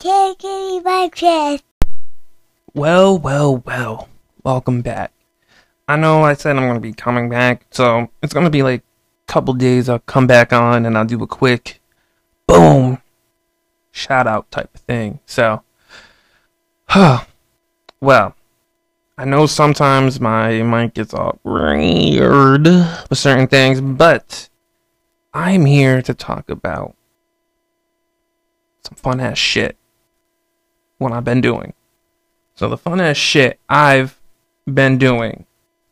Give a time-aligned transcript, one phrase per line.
[0.00, 1.62] Taking my chest.
[2.72, 4.08] Well, well, well.
[4.42, 5.12] Welcome back.
[5.86, 8.62] I know I said I'm going to be coming back, so it's going to be
[8.62, 9.90] like a couple days.
[9.90, 11.82] I'll come back on and I'll do a quick
[12.46, 13.02] boom
[13.90, 15.20] shout out type of thing.
[15.26, 15.62] So,
[16.86, 17.24] huh.
[18.00, 18.34] Well,
[19.18, 24.48] I know sometimes my mic gets all weird with certain things, but
[25.34, 26.96] I'm here to talk about
[28.82, 29.76] some fun ass shit.
[31.00, 31.72] What I've been doing.
[32.54, 34.20] So the fun shit I've
[34.72, 35.46] been doing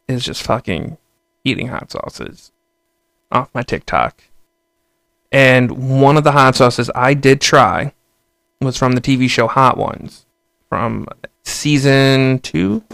[0.06, 0.98] is just fucking
[1.44, 2.52] eating hot sauces
[3.32, 4.22] off my TikTok.
[5.32, 7.94] And one of the hot sauces I did try
[8.60, 10.26] was from the TV show Hot Ones
[10.68, 11.08] from
[11.42, 12.84] season two.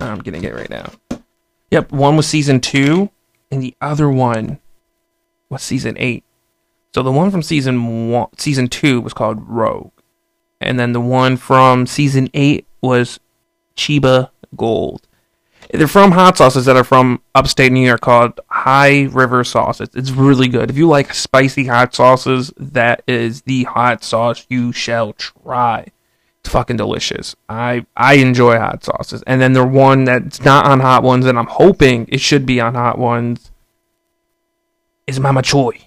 [0.00, 0.90] I'm getting it right now.
[1.70, 3.10] Yep, one was season two,
[3.50, 4.58] and the other one
[5.50, 6.24] was season eight.
[6.94, 9.92] So the one from season one, season two was called Rogue,
[10.60, 13.20] and then the one from season eight was
[13.76, 15.06] Chiba Gold.
[15.72, 19.88] They're from hot sauces that are from upstate New York called High River Sauces.
[19.94, 20.70] It's really good.
[20.70, 25.88] If you like spicy hot sauces, that is the hot sauce you shall try.
[26.40, 27.34] It's fucking delicious.
[27.48, 29.24] I I enjoy hot sauces.
[29.26, 32.60] And then the one that's not on hot ones and I'm hoping it should be
[32.60, 33.50] on hot ones
[35.08, 35.80] is Mama Choy.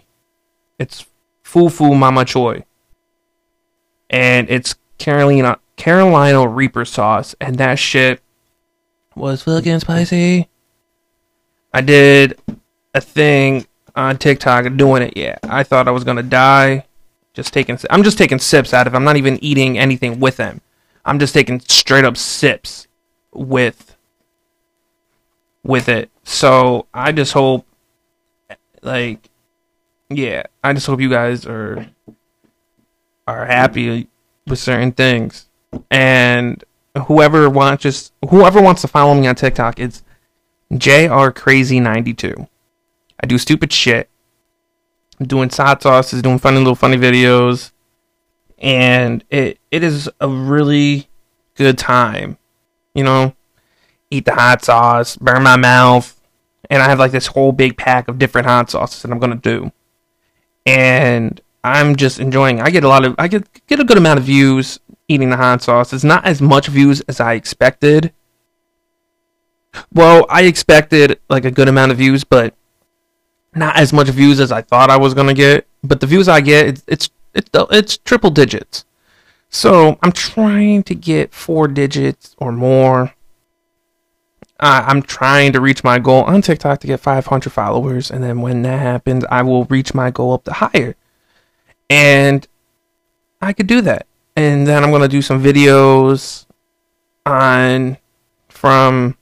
[0.77, 1.05] It's
[1.45, 2.65] Fufu Mama Choy.
[4.09, 8.21] And it's Carolina Carolina Reaper sauce and that shit
[9.15, 10.47] was fucking spicy.
[11.73, 12.39] I did
[12.93, 15.15] a thing on TikTok doing it.
[15.15, 16.85] Yeah, I thought I was gonna die.
[17.33, 18.95] Just taking, I'm just taking sips out of.
[18.95, 20.61] I'm not even eating anything with them.
[21.05, 22.87] I'm just taking straight up sips
[23.31, 23.95] with
[25.63, 26.09] with it.
[26.23, 27.65] So I just hope,
[28.81, 29.29] like,
[30.09, 31.87] yeah, I just hope you guys are
[33.37, 34.07] are happy
[34.47, 35.49] with certain things
[35.91, 36.63] and
[37.07, 40.03] whoever wants just whoever wants to follow me on TikTok, it's
[40.75, 42.47] JR Crazy 92.
[43.21, 44.09] I do stupid shit.
[45.19, 47.71] I'm doing hot sauces, doing funny little funny videos,
[48.57, 51.09] and it it is a really
[51.55, 52.37] good time.
[52.93, 53.35] You know,
[54.09, 56.19] eat the hot sauce, burn my mouth,
[56.69, 59.35] and I have like this whole big pack of different hot sauces that I'm gonna
[59.35, 59.71] do,
[60.65, 62.61] and I'm just enjoying.
[62.61, 65.37] I get a lot of I get get a good amount of views eating the
[65.37, 65.91] hot sauce.
[65.93, 68.13] It's not as much views as I expected.
[69.93, 72.53] Well, I expected like a good amount of views, but
[73.53, 75.67] not as much views as I thought I was gonna get.
[75.83, 78.85] But the views I get, it's it's it's, it's triple digits.
[79.49, 83.13] So I'm trying to get four digits or more.
[84.61, 88.61] I'm trying to reach my goal on TikTok to get 500 followers, and then when
[88.63, 90.95] that happens, I will reach my goal up to higher.
[91.89, 92.47] And
[93.41, 94.05] I could do that
[94.39, 96.45] and then I'm gonna do some videos
[97.25, 97.97] on
[98.47, 99.17] from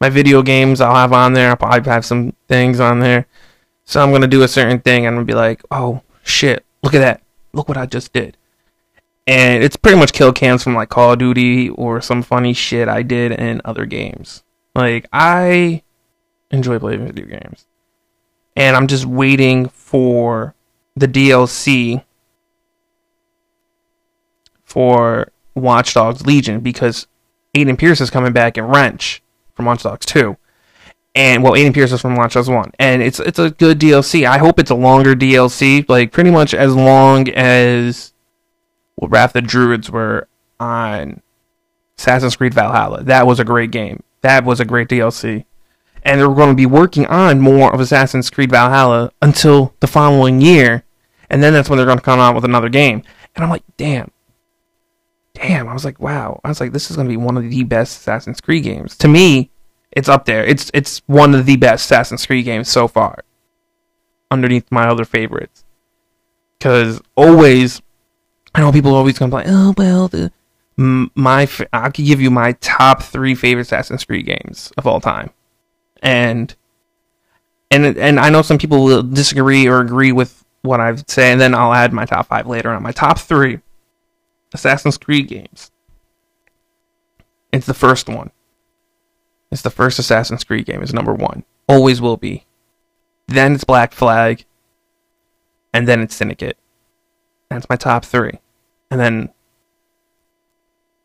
[0.00, 1.50] my video games I'll have on there.
[1.50, 3.26] I'll probably have some things on there.
[3.84, 6.94] So I'm gonna do a certain thing and I'm gonna be like, oh shit, look
[6.94, 7.22] at that.
[7.52, 8.36] Look what I just did.
[9.26, 12.88] And it's pretty much kill cams from like Call of Duty or some funny shit
[12.88, 14.44] I did in other games.
[14.74, 15.82] Like I
[16.52, 17.66] enjoy playing video games.
[18.54, 20.54] And I'm just waiting for
[20.96, 22.02] the DLC
[24.64, 27.06] for Watch Dogs Legion because
[27.54, 29.22] Aiden Pearce is coming back in Wrench
[29.54, 30.36] from Watch Dogs 2.
[31.14, 32.72] And well, Aiden Pearce is from Watch Dogs 1.
[32.78, 34.26] And it's it's a good DLC.
[34.26, 38.12] I hope it's a longer DLC, like pretty much as long as
[38.96, 40.28] well, Wrath the Druids were
[40.60, 41.22] on
[41.98, 43.02] Assassin's Creed Valhalla.
[43.02, 44.02] That was a great game.
[44.22, 45.44] That was a great DLC.
[46.02, 50.40] And they're going to be working on more of Assassin's Creed Valhalla until the following
[50.40, 50.84] year.
[51.30, 53.02] And then that's when they're going to come out with another game.
[53.34, 54.10] And I'm like, damn,
[55.36, 56.40] damn, I was like, wow.
[56.44, 58.96] I was like, this is gonna be one of the best Assassin's Creed games.
[58.98, 59.50] To me,
[59.92, 60.44] it's up there.
[60.44, 63.24] It's it's one of the best Assassin's Creed games so far.
[64.30, 65.64] Underneath my other favorites.
[66.60, 67.82] Cause always
[68.54, 70.32] I know people are always complain, oh well the
[70.78, 75.30] my I could give you my top three favorite Assassin's Creed games of all time,
[76.02, 76.54] and
[77.70, 80.35] and and I know some people will disagree or agree with
[80.66, 82.82] what I've say, and then I'll add my top five later on.
[82.82, 83.60] My top three
[84.52, 85.70] Assassin's Creed games.
[87.52, 88.30] It's the first one.
[89.50, 90.82] It's the first Assassin's Creed game.
[90.82, 91.44] It's number one.
[91.68, 92.44] Always will be.
[93.28, 94.44] Then it's Black Flag.
[95.72, 96.58] And then it's Syndicate.
[97.48, 98.40] That's my top three.
[98.90, 99.30] And then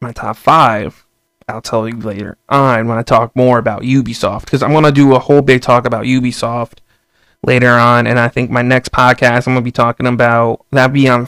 [0.01, 1.05] my top five,
[1.47, 4.45] I'll tell you later on when I talk more about Ubisoft.
[4.45, 6.79] Because I'm going to do a whole big talk about Ubisoft
[7.43, 8.07] later on.
[8.07, 11.27] And I think my next podcast, I'm going to be talking about, that'll be on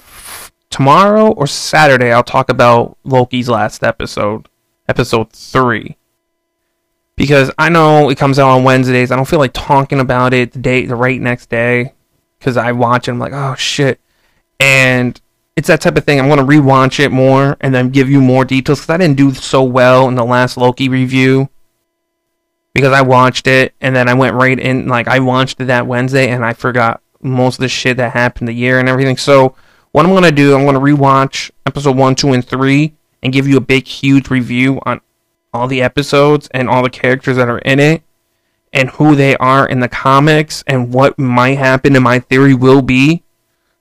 [0.70, 4.50] tomorrow or Saturday I'll talk about Loki's last episode,
[4.88, 5.96] episode 3.
[7.16, 9.12] Because I know it comes out on Wednesdays.
[9.12, 11.94] I don't feel like talking about it the day the right next day
[12.42, 14.00] cuz I watch it I'm like, "Oh shit."
[14.60, 15.22] And
[15.56, 16.20] it's that type of thing.
[16.20, 19.18] I'm going to rewatch it more and then give you more details cuz I didn't
[19.18, 21.50] do so well in the last Loki review
[22.74, 25.88] because I watched it and then I went right in like I watched it that
[25.88, 29.18] Wednesday and I forgot most of the shit that happened the year and everything.
[29.18, 29.56] So
[29.92, 33.58] what I'm gonna do, I'm gonna rewatch episode one, two, and three and give you
[33.58, 35.02] a big huge review on
[35.54, 38.02] all the episodes and all the characters that are in it
[38.74, 42.82] and who they are in the comics and what might happen and my theory will
[42.82, 43.24] be.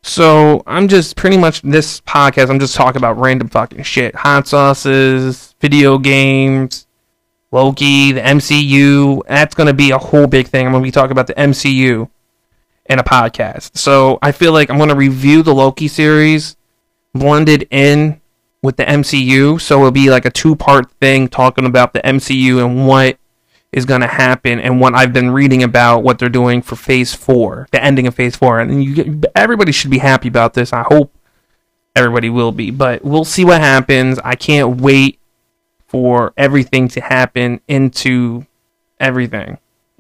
[0.03, 4.15] So I'm just pretty much this podcast, I'm just talking about random fucking shit.
[4.17, 6.87] Hot sauces, video games,
[7.53, 9.23] Loki, the MCU.
[9.29, 10.67] That's going to be a whole big thing.
[10.67, 12.09] I'm going to be talking about the MCU
[12.87, 13.77] in a podcast.
[13.77, 16.57] So I feel like I'm going to review the Loki series
[17.15, 18.21] blended in
[18.63, 19.61] with the MCU.
[19.61, 23.19] So it'll be like a two part thing talking about the MCU and what
[23.73, 27.15] is going to happen and what I've been reading about what they're doing for phase
[27.15, 28.61] four, the ending of phase four.
[28.61, 30.73] And you, everybody should be happy about this.
[30.73, 31.13] I hope
[31.97, 34.19] everybody will be, but we'll see what happens.
[34.19, 35.19] I can't wait
[35.93, 38.47] for everything to happen into
[38.99, 39.59] everything.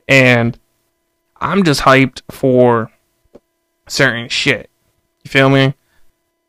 [0.08, 0.58] And
[1.38, 2.90] I'm just hyped for
[3.86, 4.70] certain shit.
[5.22, 5.74] You feel me?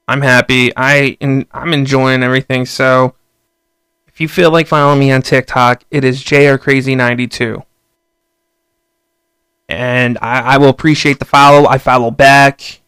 [0.08, 0.72] I'm happy.
[0.78, 2.66] I and I'm enjoying everything.
[2.66, 3.16] So
[4.08, 7.66] if you feel like following me on TikTok, it is JRCrazy92.
[9.68, 11.68] And I, I will appreciate the follow.
[11.68, 12.80] I follow back.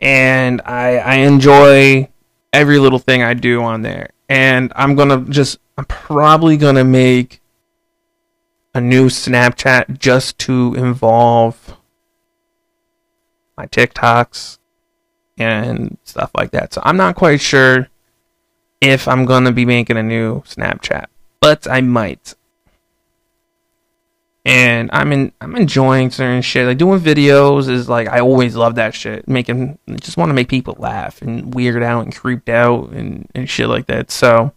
[0.00, 2.08] And I I enjoy
[2.54, 7.40] every little thing I do on there and I'm gonna just I'm probably gonna make
[8.74, 11.76] a new Snapchat just to involve
[13.56, 14.58] my TikToks
[15.38, 16.74] and stuff like that.
[16.74, 17.88] So I'm not quite sure
[18.80, 21.06] if I'm gonna be making a new Snapchat,
[21.40, 22.34] but I might.
[24.46, 26.68] And I'm in I'm enjoying certain shit.
[26.68, 29.26] Like doing videos is like I always love that shit.
[29.26, 33.50] Making just want to make people laugh and weird out and creeped out and, and
[33.50, 34.12] shit like that.
[34.12, 34.52] So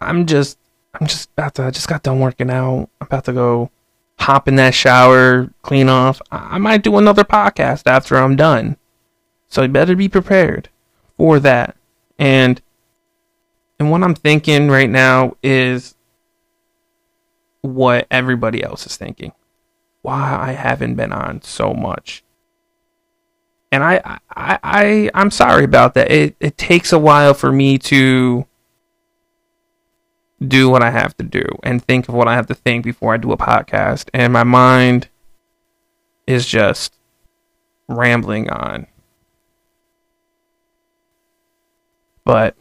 [0.00, 0.58] I'm just
[0.94, 2.88] I'm just about to I just got done working out.
[3.00, 3.70] I'm about to go
[4.18, 6.20] hop in that shower, clean off.
[6.32, 8.76] I, I might do another podcast after I'm done.
[9.46, 10.70] So you better be prepared
[11.16, 11.76] for that.
[12.18, 12.60] And
[13.78, 15.94] and what I'm thinking right now is
[17.64, 19.32] what everybody else is thinking.
[20.02, 22.22] Why I haven't been on so much.
[23.72, 26.10] And I I I I'm sorry about that.
[26.10, 28.46] It it takes a while for me to
[30.46, 33.14] do what I have to do and think of what I have to think before
[33.14, 34.10] I do a podcast.
[34.12, 35.08] And my mind
[36.26, 36.94] is just
[37.88, 38.86] rambling on.
[42.26, 42.56] But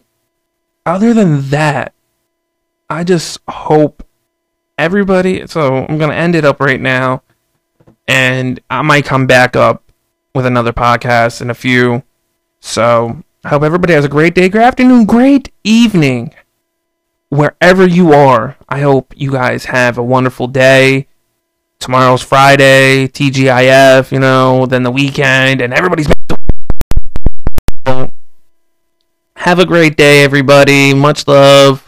[0.86, 1.94] other than that,
[2.90, 4.08] I just hope
[4.78, 5.48] everybody.
[5.48, 7.24] So I'm gonna end it up right now,
[8.08, 9.84] and I might come back up
[10.36, 12.04] with another podcast in a few.
[12.60, 16.34] So I hope everybody has a great day, great afternoon, great evening,
[17.30, 18.58] wherever you are.
[18.70, 21.08] I hope you guys have a wonderful day.
[21.80, 26.08] Tomorrow's Friday, TGIF, you know, then the weekend, and everybody's.
[29.36, 30.94] Have a great day, everybody.
[30.94, 31.83] Much love.